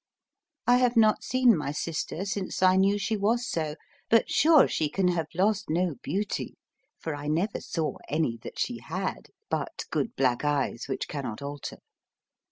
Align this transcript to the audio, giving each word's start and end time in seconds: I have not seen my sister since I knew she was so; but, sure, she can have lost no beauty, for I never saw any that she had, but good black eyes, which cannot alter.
I 0.65 0.77
have 0.77 0.97
not 0.97 1.23
seen 1.23 1.55
my 1.55 1.71
sister 1.71 2.25
since 2.25 2.63
I 2.63 2.75
knew 2.75 2.97
she 2.97 3.15
was 3.15 3.47
so; 3.47 3.75
but, 4.09 4.31
sure, 4.31 4.67
she 4.67 4.89
can 4.89 5.09
have 5.09 5.27
lost 5.35 5.69
no 5.69 5.93
beauty, 6.01 6.57
for 6.97 7.13
I 7.13 7.27
never 7.27 7.59
saw 7.61 7.97
any 8.09 8.37
that 8.37 8.57
she 8.57 8.79
had, 8.79 9.27
but 9.47 9.83
good 9.91 10.15
black 10.15 10.43
eyes, 10.43 10.87
which 10.87 11.07
cannot 11.07 11.43
alter. 11.43 11.77